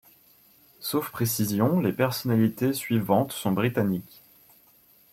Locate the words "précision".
1.11-1.79